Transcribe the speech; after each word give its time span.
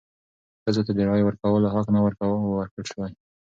ښځو 0.63 0.81
ته 0.87 0.91
د 0.97 0.99
رایې 1.09 1.23
ورکولو 1.25 1.71
حق 1.73 1.87
نه 1.95 1.99
و 2.01 2.07
ورکړل 2.57 2.85
شوی. 2.91 3.11